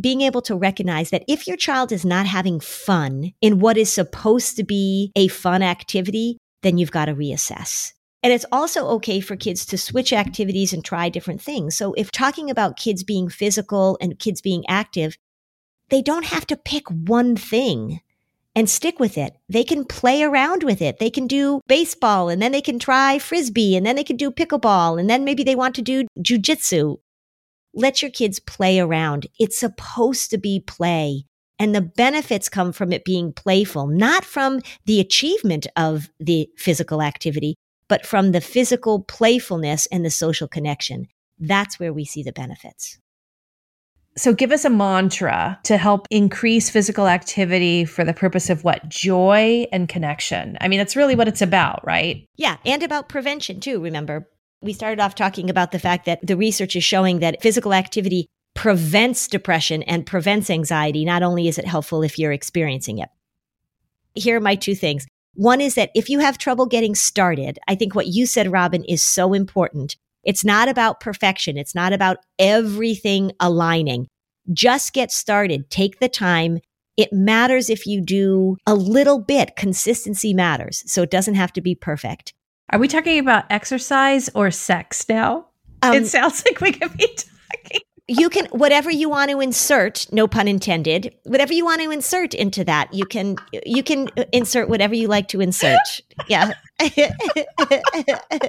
[0.00, 3.92] Being able to recognize that if your child is not having fun in what is
[3.92, 7.92] supposed to be a fun activity, then you've got to reassess.
[8.26, 11.76] And it's also okay for kids to switch activities and try different things.
[11.76, 15.16] So if talking about kids being physical and kids being active,
[15.90, 18.00] they don't have to pick one thing
[18.56, 19.36] and stick with it.
[19.48, 20.98] They can play around with it.
[20.98, 24.32] They can do baseball and then they can try frisbee and then they can do
[24.32, 26.96] pickleball and then maybe they want to do jujitsu.
[27.74, 29.28] Let your kids play around.
[29.38, 31.26] It's supposed to be play.
[31.60, 37.00] And the benefits come from it being playful, not from the achievement of the physical
[37.00, 37.54] activity,
[37.88, 41.08] but from the physical playfulness and the social connection.
[41.38, 42.98] That's where we see the benefits.
[44.18, 48.88] So, give us a mantra to help increase physical activity for the purpose of what?
[48.88, 50.56] Joy and connection.
[50.60, 52.26] I mean, that's really what it's about, right?
[52.36, 52.56] Yeah.
[52.64, 53.78] And about prevention, too.
[53.82, 54.26] Remember,
[54.62, 58.26] we started off talking about the fact that the research is showing that physical activity
[58.54, 61.04] prevents depression and prevents anxiety.
[61.04, 63.10] Not only is it helpful if you're experiencing it.
[64.14, 65.06] Here are my two things.
[65.36, 68.82] One is that if you have trouble getting started, I think what you said, Robin,
[68.84, 69.96] is so important.
[70.24, 71.58] It's not about perfection.
[71.58, 74.08] It's not about everything aligning.
[74.52, 75.70] Just get started.
[75.70, 76.58] Take the time.
[76.96, 79.56] It matters if you do a little bit.
[79.56, 80.82] Consistency matters.
[80.86, 82.32] So it doesn't have to be perfect.
[82.70, 85.46] Are we talking about exercise or sex now?
[85.82, 90.06] Um, it sounds like we could be talking you can whatever you want to insert
[90.12, 94.68] no pun intended whatever you want to insert into that you can you can insert
[94.68, 95.80] whatever you like to insert.
[96.28, 96.52] Yeah.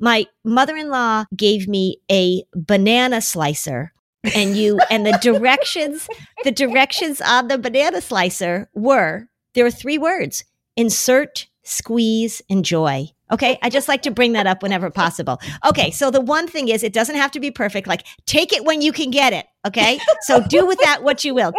[0.00, 3.92] My mother-in-law gave me a banana slicer
[4.34, 6.08] and you and the directions
[6.44, 10.44] the directions on the banana slicer were there were three words
[10.76, 13.58] insert squeeze enjoy Okay.
[13.62, 15.40] I just like to bring that up whenever possible.
[15.66, 15.90] Okay.
[15.90, 17.88] So the one thing is, it doesn't have to be perfect.
[17.88, 19.46] Like, take it when you can get it.
[19.66, 19.98] Okay.
[20.20, 21.52] So do with that what you will.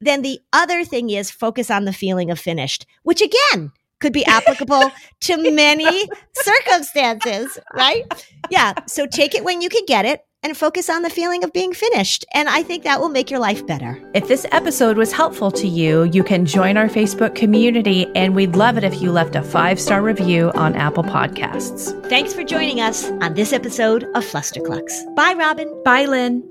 [0.00, 4.26] Then the other thing is focus on the feeling of finished, which again could be
[4.26, 8.04] applicable to many circumstances, right?
[8.50, 8.74] Yeah.
[8.86, 11.72] So take it when you can get it and focus on the feeling of being
[11.72, 12.24] finished.
[12.32, 14.00] And I think that will make your life better.
[14.14, 18.54] If this episode was helpful to you, you can join our Facebook community, and we'd
[18.54, 21.90] love it if you left a five star review on Apple Podcasts.
[22.08, 25.14] Thanks for joining us on this episode of Flusterclux.
[25.16, 25.82] Bye, Robin.
[25.84, 26.44] Bye, Lynn.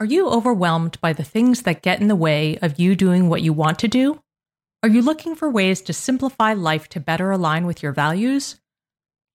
[0.00, 3.42] Are you overwhelmed by the things that get in the way of you doing what
[3.42, 4.22] you want to do?
[4.82, 8.56] Are you looking for ways to simplify life to better align with your values?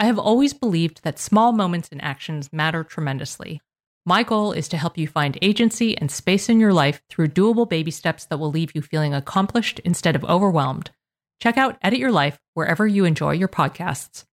[0.00, 3.60] I have always believed that small moments and actions matter tremendously.
[4.06, 7.68] My goal is to help you find agency and space in your life through doable
[7.68, 10.90] baby steps that will leave you feeling accomplished instead of overwhelmed.
[11.38, 14.24] Check out Edit Your Life wherever you enjoy your podcasts.